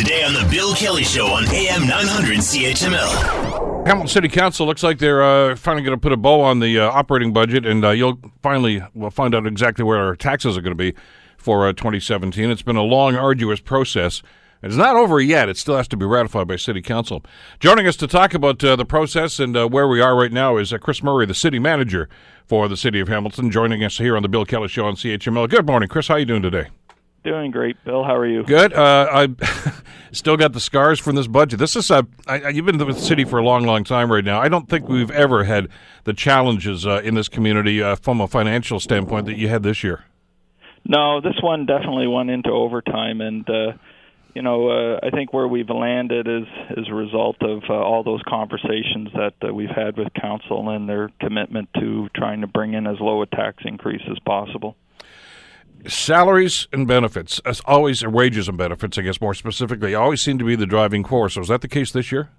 Today 0.00 0.24
on 0.24 0.32
The 0.32 0.48
Bill 0.50 0.74
Kelly 0.74 1.04
Show 1.04 1.26
on 1.26 1.44
AM 1.50 1.86
900 1.86 2.38
CHML. 2.38 3.86
Hamilton 3.86 4.08
City 4.08 4.28
Council 4.28 4.64
looks 4.64 4.82
like 4.82 4.98
they're 4.98 5.22
uh, 5.22 5.54
finally 5.56 5.82
going 5.82 5.94
to 5.94 6.00
put 6.00 6.10
a 6.10 6.16
bow 6.16 6.40
on 6.40 6.60
the 6.60 6.78
uh, 6.78 6.90
operating 6.90 7.34
budget, 7.34 7.66
and 7.66 7.84
uh, 7.84 7.90
you'll 7.90 8.18
finally 8.40 8.82
will 8.94 9.10
find 9.10 9.34
out 9.34 9.46
exactly 9.46 9.84
where 9.84 9.98
our 9.98 10.16
taxes 10.16 10.56
are 10.56 10.62
going 10.62 10.74
to 10.74 10.92
be 10.92 10.94
for 11.36 11.68
uh, 11.68 11.74
2017. 11.74 12.50
It's 12.50 12.62
been 12.62 12.76
a 12.76 12.82
long, 12.82 13.14
arduous 13.14 13.60
process. 13.60 14.22
It's 14.62 14.74
not 14.74 14.96
over 14.96 15.20
yet. 15.20 15.50
It 15.50 15.58
still 15.58 15.76
has 15.76 15.88
to 15.88 15.98
be 15.98 16.06
ratified 16.06 16.48
by 16.48 16.56
City 16.56 16.80
Council. 16.80 17.22
Joining 17.58 17.86
us 17.86 17.96
to 17.96 18.06
talk 18.06 18.32
about 18.32 18.64
uh, 18.64 18.76
the 18.76 18.86
process 18.86 19.38
and 19.38 19.54
uh, 19.54 19.68
where 19.68 19.86
we 19.86 20.00
are 20.00 20.16
right 20.16 20.32
now 20.32 20.56
is 20.56 20.72
uh, 20.72 20.78
Chris 20.78 21.02
Murray, 21.02 21.26
the 21.26 21.34
City 21.34 21.58
Manager 21.58 22.08
for 22.46 22.68
the 22.68 22.76
City 22.78 23.00
of 23.00 23.08
Hamilton, 23.08 23.50
joining 23.50 23.84
us 23.84 23.98
here 23.98 24.16
on 24.16 24.22
the 24.22 24.30
Bill 24.30 24.46
Kelly 24.46 24.68
Show 24.68 24.86
on 24.86 24.94
CHML. 24.94 25.50
Good 25.50 25.66
morning, 25.66 25.90
Chris. 25.90 26.08
How 26.08 26.14
are 26.14 26.20
you 26.20 26.24
doing 26.24 26.40
today? 26.40 26.68
Doing 27.22 27.50
great, 27.50 27.76
Bill. 27.84 28.02
How 28.02 28.16
are 28.16 28.26
you? 28.26 28.44
Good. 28.44 28.72
Uh, 28.72 29.06
I 29.12 29.26
still 30.12 30.36
got 30.36 30.52
the 30.52 30.60
scars 30.60 30.98
from 30.98 31.16
this 31.16 31.26
budget. 31.26 31.58
This 31.58 31.76
is 31.76 31.90
a. 31.90 32.06
I, 32.26 32.48
you've 32.48 32.66
been 32.66 32.78
with 32.78 32.96
the 32.96 33.02
city 33.02 33.24
for 33.24 33.38
a 33.38 33.44
long, 33.44 33.64
long 33.64 33.84
time 33.84 34.10
right 34.10 34.24
now. 34.24 34.40
I 34.40 34.48
don't 34.48 34.68
think 34.68 34.88
we've 34.88 35.10
ever 35.10 35.44
had 35.44 35.68
the 36.04 36.12
challenges 36.12 36.86
uh, 36.86 37.00
in 37.02 37.14
this 37.14 37.28
community 37.28 37.82
uh, 37.82 37.96
from 37.96 38.20
a 38.20 38.28
financial 38.28 38.80
standpoint 38.80 39.26
that 39.26 39.36
you 39.36 39.48
had 39.48 39.62
this 39.62 39.82
year. 39.84 40.04
No, 40.84 41.20
this 41.20 41.36
one 41.42 41.66
definitely 41.66 42.06
went 42.06 42.30
into 42.30 42.50
overtime, 42.50 43.20
and 43.20 43.48
uh, 43.48 43.72
you 44.34 44.42
know, 44.42 44.68
uh, 44.70 45.00
I 45.02 45.10
think 45.10 45.32
where 45.32 45.48
we've 45.48 45.68
landed 45.68 46.26
is 46.26 46.46
is 46.76 46.88
a 46.88 46.94
result 46.94 47.36
of 47.42 47.62
uh, 47.68 47.74
all 47.74 48.02
those 48.02 48.22
conversations 48.26 49.08
that 49.14 49.34
uh, 49.46 49.52
we've 49.52 49.70
had 49.70 49.96
with 49.96 50.08
council 50.14 50.70
and 50.70 50.88
their 50.88 51.10
commitment 51.20 51.68
to 51.78 52.08
trying 52.14 52.40
to 52.40 52.46
bring 52.46 52.74
in 52.74 52.86
as 52.86 52.96
low 53.00 53.22
a 53.22 53.26
tax 53.26 53.62
increase 53.64 54.02
as 54.10 54.18
possible 54.20 54.76
salaries 55.86 56.68
and 56.72 56.86
benefits, 56.86 57.40
as 57.44 57.60
always, 57.64 58.04
wages 58.06 58.48
and 58.48 58.58
benefits, 58.58 58.98
I 58.98 59.02
guess 59.02 59.20
more 59.20 59.34
specifically, 59.34 59.94
always 59.94 60.20
seem 60.20 60.38
to 60.38 60.44
be 60.44 60.56
the 60.56 60.66
driving 60.66 61.04
force. 61.04 61.34
So 61.34 61.42
is 61.42 61.48
that 61.48 61.60
the 61.60 61.68
case 61.68 61.92
this 61.92 62.10
year? 62.12 62.30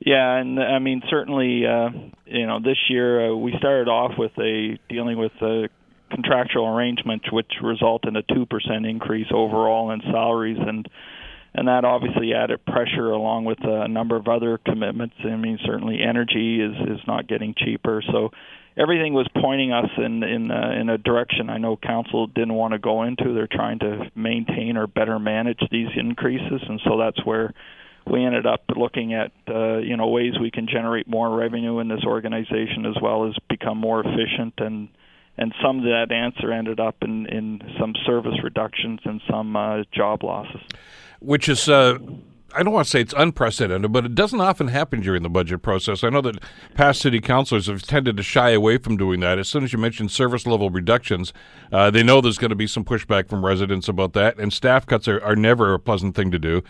Yeah, 0.00 0.36
and 0.36 0.58
I 0.58 0.78
mean 0.78 1.02
certainly, 1.10 1.66
uh, 1.66 1.90
you 2.24 2.46
know, 2.46 2.58
this 2.58 2.78
year 2.88 3.32
uh, 3.32 3.36
we 3.36 3.54
started 3.58 3.88
off 3.88 4.12
with 4.16 4.32
a 4.38 4.78
dealing 4.88 5.18
with 5.18 5.32
a 5.42 5.68
contractual 6.10 6.66
arrangement 6.66 7.22
which 7.30 7.52
result 7.62 8.06
in 8.06 8.16
a 8.16 8.22
two 8.22 8.46
percent 8.46 8.86
increase 8.86 9.28
overall 9.32 9.90
in 9.90 10.00
salaries 10.00 10.58
and 10.58 10.88
and 11.54 11.68
that 11.68 11.84
obviously 11.84 12.32
added 12.32 12.64
pressure 12.64 13.10
along 13.10 13.44
with 13.44 13.58
a 13.62 13.88
number 13.88 14.16
of 14.16 14.28
other 14.28 14.58
commitments. 14.58 15.16
I 15.24 15.36
mean, 15.36 15.58
certainly 15.64 16.00
energy 16.00 16.60
is 16.60 16.74
is 16.88 17.00
not 17.06 17.26
getting 17.26 17.54
cheaper, 17.56 18.02
so 18.10 18.30
everything 18.76 19.14
was 19.14 19.26
pointing 19.40 19.72
us 19.72 19.90
in 19.96 20.22
in 20.22 20.50
uh, 20.50 20.72
in 20.80 20.88
a 20.88 20.98
direction 20.98 21.50
I 21.50 21.58
know 21.58 21.76
council 21.76 22.26
didn't 22.26 22.54
want 22.54 22.72
to 22.72 22.78
go 22.78 23.02
into. 23.02 23.34
They're 23.34 23.48
trying 23.50 23.80
to 23.80 24.10
maintain 24.14 24.76
or 24.76 24.86
better 24.86 25.18
manage 25.18 25.60
these 25.70 25.88
increases, 25.96 26.62
and 26.68 26.80
so 26.84 26.98
that's 26.98 27.24
where 27.24 27.52
we 28.06 28.24
ended 28.24 28.46
up 28.46 28.62
looking 28.76 29.14
at 29.14 29.32
uh, 29.48 29.78
you 29.78 29.96
know 29.96 30.08
ways 30.08 30.34
we 30.40 30.50
can 30.50 30.66
generate 30.66 31.08
more 31.08 31.36
revenue 31.36 31.80
in 31.80 31.88
this 31.88 32.04
organization 32.04 32.86
as 32.86 33.00
well 33.02 33.28
as 33.28 33.34
become 33.48 33.78
more 33.78 34.00
efficient 34.00 34.54
and 34.58 34.88
and 35.38 35.54
some 35.62 35.78
of 35.78 35.84
that 35.84 36.12
answer 36.12 36.52
ended 36.52 36.80
up 36.80 36.96
in 37.02 37.26
in 37.26 37.60
some 37.78 37.94
service 38.06 38.42
reductions 38.42 39.00
and 39.04 39.20
some 39.28 39.54
uh, 39.56 39.82
job 39.92 40.22
losses 40.22 40.60
which 41.20 41.48
is 41.48 41.68
uh, 41.68 41.98
I 42.54 42.62
don't 42.62 42.72
want 42.72 42.86
to 42.86 42.90
say 42.90 43.00
it's 43.00 43.14
unprecedented, 43.16 43.92
but 43.92 44.04
it 44.04 44.14
doesn't 44.14 44.40
often 44.40 44.68
happen 44.68 45.00
during 45.00 45.22
the 45.22 45.30
budget 45.30 45.62
process. 45.62 46.02
I 46.02 46.10
know 46.10 46.20
that 46.22 46.42
past 46.74 47.00
city 47.00 47.20
councilors 47.20 47.66
have 47.66 47.82
tended 47.82 48.16
to 48.16 48.22
shy 48.22 48.50
away 48.50 48.78
from 48.78 48.96
doing 48.96 49.20
that. 49.20 49.38
As 49.38 49.48
soon 49.48 49.62
as 49.62 49.72
you 49.72 49.78
mention 49.78 50.08
service 50.08 50.46
level 50.46 50.70
reductions, 50.70 51.32
uh, 51.72 51.90
they 51.90 52.02
know 52.02 52.20
there's 52.20 52.38
going 52.38 52.50
to 52.50 52.56
be 52.56 52.66
some 52.66 52.84
pushback 52.84 53.28
from 53.28 53.44
residents 53.44 53.88
about 53.88 54.14
that, 54.14 54.38
and 54.38 54.52
staff 54.52 54.86
cuts 54.86 55.06
are, 55.06 55.22
are 55.22 55.36
never 55.36 55.74
a 55.74 55.78
pleasant 55.78 56.16
thing 56.16 56.30
to 56.30 56.38
do. 56.38 56.62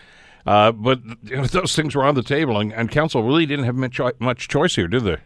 Uh, 0.45 0.71
but 0.71 1.01
you 1.23 1.37
know, 1.37 1.43
those 1.45 1.75
things 1.75 1.95
were 1.95 2.03
on 2.03 2.15
the 2.15 2.23
table, 2.23 2.59
and, 2.59 2.73
and 2.73 2.91
council 2.91 3.23
really 3.23 3.45
didn't 3.45 3.65
have 3.65 3.75
much, 3.75 3.99
much 4.19 4.47
choice 4.47 4.75
here, 4.75 4.87
did 4.87 5.03
they? 5.03 5.17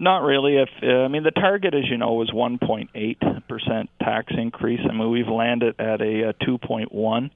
Not 0.00 0.18
really. 0.18 0.56
If 0.56 0.68
uh, 0.80 0.86
I 0.86 1.08
mean 1.08 1.24
the 1.24 1.32
target, 1.32 1.74
as 1.74 1.90
you 1.90 1.96
know, 1.96 2.12
was 2.14 2.30
1.8 2.30 3.48
percent 3.48 3.90
tax 4.00 4.32
increase. 4.36 4.78
I 4.88 4.92
mean 4.92 5.10
we've 5.10 5.26
landed 5.26 5.74
at 5.80 6.00
a, 6.00 6.28
a 6.28 6.34
2.1 6.34 7.30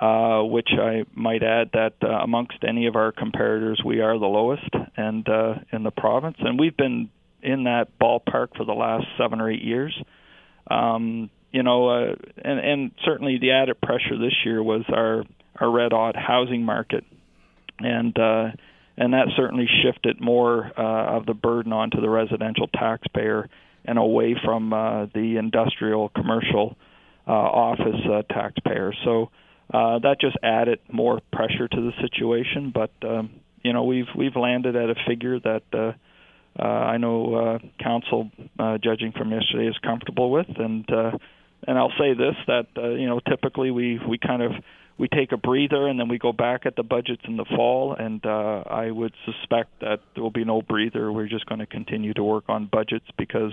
uh, 0.00 0.42
which 0.42 0.70
I 0.72 1.04
might 1.14 1.42
add 1.42 1.70
that 1.74 1.92
uh, 2.02 2.08
amongst 2.08 2.64
any 2.66 2.86
of 2.86 2.96
our 2.96 3.12
comparators, 3.12 3.84
we 3.84 4.00
are 4.00 4.18
the 4.18 4.26
lowest 4.26 4.70
and 4.96 5.28
uh, 5.28 5.56
in 5.72 5.82
the 5.82 5.90
province, 5.90 6.36
and 6.40 6.58
we've 6.58 6.76
been 6.76 7.10
in 7.42 7.64
that 7.64 7.88
ballpark 8.00 8.56
for 8.56 8.64
the 8.64 8.72
last 8.72 9.04
seven 9.18 9.40
or 9.40 9.50
eight 9.50 9.62
years. 9.62 9.94
Um, 10.70 11.30
you 11.52 11.62
know, 11.62 11.88
uh, 11.88 12.14
and, 12.42 12.60
and 12.60 12.90
certainly 13.04 13.38
the 13.38 13.50
added 13.50 13.80
pressure 13.80 14.18
this 14.18 14.34
year 14.44 14.62
was 14.62 14.84
our 14.88 15.24
our 15.56 15.70
red 15.70 15.92
hot 15.92 16.16
housing 16.16 16.64
market, 16.64 17.04
and 17.78 18.16
uh, 18.18 18.52
and 18.96 19.12
that 19.12 19.26
certainly 19.36 19.66
shifted 19.82 20.20
more 20.20 20.70
uh, 20.78 21.16
of 21.16 21.26
the 21.26 21.34
burden 21.34 21.72
onto 21.72 22.00
the 22.00 22.08
residential 22.08 22.68
taxpayer 22.68 23.50
and 23.84 23.98
away 23.98 24.34
from 24.42 24.72
uh, 24.72 25.06
the 25.06 25.36
industrial 25.38 26.08
commercial 26.10 26.76
uh, 27.26 27.32
office 27.32 28.00
uh, 28.10 28.22
taxpayer. 28.32 28.94
So 29.04 29.30
uh, 29.72 29.98
that 30.00 30.16
just 30.20 30.36
added 30.42 30.80
more 30.90 31.20
pressure 31.32 31.68
to 31.68 31.80
the 31.80 31.92
situation. 32.00 32.72
But 32.74 32.90
um, 33.02 33.30
you 33.62 33.72
know, 33.72 33.84
we've 33.84 34.08
we've 34.16 34.36
landed 34.36 34.76
at 34.76 34.90
a 34.90 34.94
figure 35.06 35.38
that 35.40 35.62
uh, 35.72 35.92
uh, 36.58 36.62
I 36.62 36.96
know 36.98 37.34
uh, 37.34 37.58
council, 37.82 38.30
uh, 38.58 38.78
judging 38.82 39.12
from 39.12 39.30
yesterday, 39.30 39.68
is 39.68 39.78
comfortable 39.78 40.30
with. 40.30 40.48
And 40.56 40.90
uh, 40.90 41.12
and 41.66 41.78
I'll 41.78 41.92
say 41.98 42.14
this 42.14 42.34
that 42.46 42.66
uh, 42.76 42.90
you 42.90 43.06
know 43.06 43.20
typically 43.20 43.70
we 43.70 44.00
we 44.08 44.18
kind 44.18 44.42
of 44.42 44.52
we 44.98 45.08
take 45.08 45.32
a 45.32 45.36
breather 45.36 45.86
and 45.86 45.98
then 45.98 46.08
we 46.08 46.18
go 46.18 46.32
back 46.32 46.66
at 46.66 46.76
the 46.76 46.82
budgets 46.82 47.22
in 47.26 47.36
the 47.36 47.46
fall. 47.56 47.94
And 47.94 48.24
uh, 48.26 48.64
I 48.66 48.90
would 48.90 49.14
suspect 49.24 49.80
that 49.80 50.00
there 50.14 50.22
will 50.22 50.30
be 50.30 50.44
no 50.44 50.62
breather. 50.62 51.10
We're 51.12 51.28
just 51.28 51.46
going 51.46 51.60
to 51.60 51.66
continue 51.66 52.12
to 52.14 52.22
work 52.22 52.44
on 52.48 52.68
budgets 52.70 53.06
because 53.16 53.52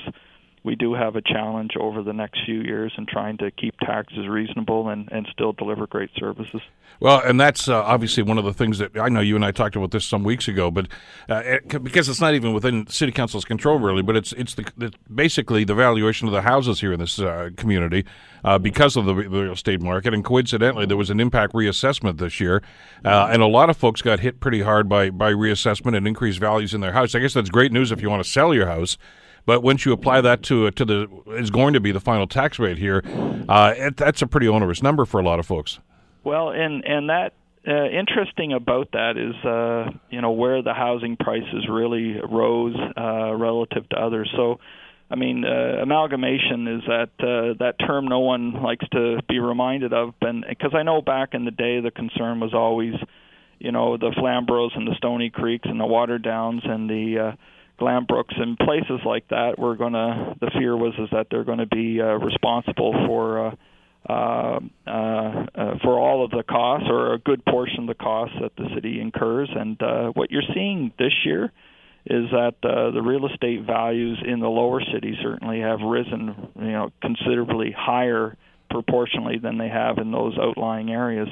we 0.63 0.75
do 0.75 0.93
have 0.93 1.15
a 1.15 1.21
challenge 1.21 1.71
over 1.79 2.03
the 2.03 2.13
next 2.13 2.41
few 2.45 2.61
years 2.61 2.91
in 2.97 3.05
trying 3.05 3.37
to 3.37 3.51
keep 3.51 3.77
taxes 3.79 4.27
reasonable 4.27 4.89
and, 4.89 5.09
and 5.11 5.27
still 5.31 5.53
deliver 5.53 5.87
great 5.87 6.09
services. 6.17 6.61
Well, 6.99 7.21
and 7.23 7.39
that's 7.39 7.69
uh, 7.69 7.83
obviously 7.83 8.23
one 8.23 8.37
of 8.37 8.45
the 8.45 8.53
things 8.53 8.79
that 8.79 8.97
I 8.97 9.07
know 9.09 9.19
you 9.19 9.35
and 9.35 9.45
I 9.45 9.51
talked 9.51 9.75
about 9.75 9.91
this 9.91 10.03
some 10.03 10.23
weeks 10.23 10.47
ago, 10.47 10.71
but 10.71 10.87
uh, 11.29 11.43
it, 11.45 11.83
because 11.83 12.09
it's 12.09 12.19
not 12.19 12.33
even 12.33 12.53
within 12.53 12.87
City 12.87 13.11
Council's 13.11 13.45
control 13.45 13.77
really, 13.77 14.01
but 14.01 14.15
it's 14.15 14.33
it's 14.33 14.55
the, 14.55 14.65
the 14.77 14.93
basically 15.13 15.63
the 15.63 15.75
valuation 15.75 16.27
of 16.27 16.33
the 16.33 16.41
houses 16.41 16.81
here 16.81 16.93
in 16.93 16.99
this 16.99 17.19
uh, 17.19 17.49
community 17.55 18.03
uh, 18.43 18.57
because 18.57 18.95
of 18.95 19.05
the 19.05 19.13
real 19.13 19.51
estate 19.51 19.81
market, 19.81 20.13
and 20.13 20.25
coincidentally, 20.25 20.85
there 20.85 20.97
was 20.97 21.11
an 21.11 21.19
impact 21.19 21.53
reassessment 21.53 22.17
this 22.17 22.39
year, 22.39 22.63
uh, 23.05 23.29
and 23.31 23.43
a 23.43 23.47
lot 23.47 23.69
of 23.69 23.77
folks 23.77 24.01
got 24.01 24.19
hit 24.19 24.39
pretty 24.39 24.61
hard 24.61 24.89
by 24.89 25.11
by 25.11 25.31
reassessment 25.31 25.95
and 25.95 26.07
increased 26.07 26.39
values 26.39 26.73
in 26.73 26.81
their 26.81 26.93
house. 26.93 27.13
I 27.13 27.19
guess 27.19 27.33
that's 27.33 27.49
great 27.49 27.71
news 27.71 27.91
if 27.91 28.01
you 28.01 28.09
want 28.09 28.23
to 28.23 28.29
sell 28.29 28.53
your 28.53 28.67
house. 28.67 28.97
But 29.47 29.63
once 29.63 29.85
you 29.85 29.93
apply 29.93 30.19
that 30.21 30.43
to 30.43 30.69
to 30.69 30.85
the 30.85 31.07
is 31.29 31.49
going 31.49 31.73
to 31.73 31.79
be 31.79 31.93
the 31.93 32.01
final 32.01 32.27
tax 32.27 32.59
rate 32.59 32.77
here, 32.77 33.01
uh, 33.47 33.73
it, 33.77 33.95
that's 33.95 34.21
a 34.21 34.27
pretty 34.27 34.47
onerous 34.47 34.83
number 34.83 35.05
for 35.05 35.21
a 35.21 35.23
lot 35.23 35.39
of 35.39 35.45
folks. 35.45 35.79
Well, 36.25 36.49
and 36.49 36.83
and 36.85 37.09
that 37.09 37.31
uh, 37.65 37.85
interesting 37.85 38.51
about 38.51 38.91
that 38.91 39.15
is 39.15 39.33
uh, 39.45 39.97
you 40.09 40.19
know 40.19 40.31
where 40.31 40.61
the 40.61 40.73
housing 40.73 41.15
prices 41.15 41.65
really 41.71 42.19
rose 42.29 42.75
uh, 42.95 43.33
relative 43.33 43.89
to 43.89 43.95
others. 43.95 44.29
So. 44.35 44.59
I 45.09 45.15
mean, 45.15 45.45
uh, 45.45 45.81
amalgamation 45.81 46.67
is 46.67 46.81
that 46.85 47.11
uh, 47.21 47.55
that 47.59 47.75
term 47.79 48.09
no 48.09 48.19
one 48.19 48.61
likes 48.61 48.85
to 48.89 49.21
be 49.29 49.39
reminded 49.39 49.93
of, 49.93 50.13
and 50.19 50.43
because 50.49 50.71
I 50.73 50.83
know 50.83 51.01
back 51.01 51.29
in 51.31 51.45
the 51.45 51.51
day 51.51 51.79
the 51.79 51.91
concern 51.91 52.41
was 52.41 52.53
always, 52.53 52.93
you 53.57 53.71
know, 53.71 53.95
the 53.95 54.11
Flamborough 54.19 54.69
and 54.75 54.85
the 54.85 54.95
Stoney 54.97 55.29
Creeks 55.29 55.65
and 55.69 55.79
the 55.79 55.85
Waterdowns 55.85 56.69
and 56.69 56.89
the 56.89 57.19
uh, 57.19 57.35
Glanbrooks 57.79 58.39
and 58.39 58.57
places 58.57 58.99
like 59.05 59.27
that, 59.29 59.57
we're 59.57 59.75
going 59.75 59.93
to. 59.93 60.35
The 60.39 60.51
fear 60.57 60.75
was 60.75 60.93
is 60.97 61.09
that 61.11 61.27
they're 61.29 61.43
going 61.43 61.59
to 61.59 61.67
be 61.67 62.01
uh, 62.01 62.17
responsible 62.17 62.93
for. 63.07 63.47
Uh, 63.47 63.55
uh, 64.09 64.59
uh, 64.87 64.89
uh, 64.89 65.77
for 65.83 65.99
all 65.99 66.23
of 66.23 66.31
the 66.31 66.43
costs 66.43 66.87
or 66.89 67.13
a 67.13 67.19
good 67.19 67.43
portion 67.43 67.81
of 67.81 67.87
the 67.87 67.93
costs 67.93 68.37
that 68.41 68.55
the 68.55 68.69
city 68.73 69.01
incurs. 69.01 69.49
And 69.53 69.81
uh, 69.81 70.11
what 70.13 70.31
you're 70.31 70.47
seeing 70.53 70.93
this 70.97 71.11
year 71.25 71.51
is 72.05 72.29
that 72.31 72.55
uh, 72.63 72.91
the 72.91 73.01
real 73.01 73.27
estate 73.27 73.63
values 73.65 74.23
in 74.25 74.39
the 74.39 74.47
lower 74.47 74.81
cities 74.93 75.15
certainly 75.21 75.59
have 75.59 75.81
risen, 75.81 76.51
you 76.55 76.71
know, 76.71 76.93
considerably 77.01 77.75
higher 77.77 78.37
proportionally 78.69 79.39
than 79.39 79.57
they 79.57 79.67
have 79.67 79.97
in 79.97 80.11
those 80.11 80.37
outlying 80.39 80.89
areas 80.89 81.27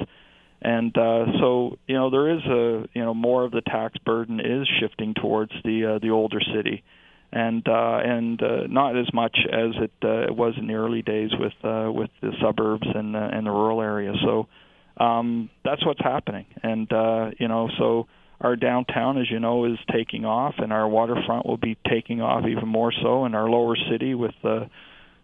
and 0.66 0.98
uh, 0.98 1.26
so 1.40 1.78
you 1.86 1.94
know 1.94 2.10
there 2.10 2.28
is 2.28 2.44
a 2.44 2.88
you 2.92 3.04
know 3.04 3.14
more 3.14 3.44
of 3.44 3.52
the 3.52 3.60
tax 3.60 3.96
burden 3.98 4.40
is 4.40 4.66
shifting 4.80 5.14
towards 5.14 5.52
the 5.64 5.94
uh, 5.94 5.98
the 6.00 6.10
older 6.10 6.40
city, 6.40 6.82
and 7.30 7.66
uh, 7.68 7.98
and 8.02 8.42
uh, 8.42 8.66
not 8.68 8.98
as 8.98 9.06
much 9.14 9.38
as 9.46 9.70
it 9.76 9.92
uh, 10.02 10.34
was 10.34 10.54
in 10.58 10.66
the 10.66 10.74
early 10.74 11.02
days 11.02 11.30
with 11.38 11.52
uh, 11.62 11.88
with 11.92 12.10
the 12.20 12.32
suburbs 12.42 12.86
and 12.92 13.14
uh, 13.14 13.28
and 13.32 13.46
the 13.46 13.50
rural 13.52 13.80
areas. 13.80 14.16
So 14.24 14.48
um, 14.96 15.50
that's 15.64 15.86
what's 15.86 16.02
happening, 16.02 16.46
and 16.64 16.92
uh, 16.92 17.30
you 17.38 17.46
know 17.46 17.70
so 17.78 18.08
our 18.40 18.56
downtown, 18.56 19.18
as 19.18 19.30
you 19.30 19.38
know, 19.38 19.66
is 19.66 19.78
taking 19.92 20.24
off, 20.24 20.54
and 20.58 20.72
our 20.72 20.88
waterfront 20.88 21.46
will 21.46 21.58
be 21.58 21.78
taking 21.88 22.20
off 22.20 22.44
even 22.44 22.68
more 22.68 22.92
so, 22.92 23.24
and 23.24 23.36
our 23.36 23.48
lower 23.48 23.76
city 23.88 24.16
with 24.16 24.34
the 24.42 24.68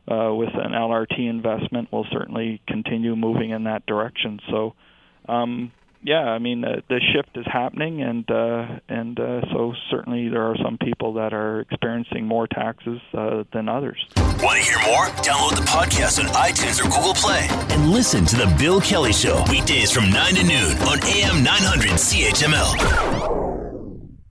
uh, 0.08 0.32
with 0.32 0.50
an 0.54 0.70
LRT 0.70 1.18
investment 1.18 1.90
will 1.90 2.06
certainly 2.12 2.62
continue 2.68 3.16
moving 3.16 3.50
in 3.50 3.64
that 3.64 3.86
direction. 3.86 4.38
So 4.48 4.74
um, 5.28 5.72
yeah, 6.04 6.22
I 6.22 6.38
mean 6.38 6.62
the, 6.62 7.00
shift 7.14 7.36
is 7.36 7.46
happening, 7.46 8.02
and 8.02 8.28
uh, 8.28 8.80
and 8.88 9.18
uh, 9.18 9.42
so 9.52 9.72
certainly 9.90 10.28
there 10.28 10.42
are 10.42 10.56
some 10.62 10.76
people 10.78 11.14
that 11.14 11.32
are 11.32 11.60
experiencing 11.60 12.26
more 12.26 12.48
taxes 12.48 13.00
uh, 13.14 13.44
than 13.52 13.68
others. 13.68 14.04
Want 14.16 14.58
to 14.58 14.64
hear 14.64 14.78
more? 14.86 15.06
Download 15.22 15.56
the 15.56 15.62
podcast 15.62 16.18
on 16.18 16.26
iTunes 16.34 16.80
or 16.80 16.90
Google 16.90 17.14
Play 17.14 17.46
and 17.74 17.90
listen 17.90 18.24
to 18.26 18.36
the 18.36 18.52
Bill 18.58 18.80
Kelly 18.80 19.12
Show 19.12 19.44
weekdays 19.48 19.92
from 19.92 20.10
nine 20.10 20.34
to 20.34 20.42
noon 20.42 20.76
on 20.78 20.98
AM 21.04 21.44
900 21.44 21.90
CHML. 21.90 23.31